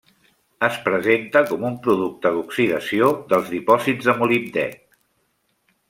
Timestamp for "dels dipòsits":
3.35-4.09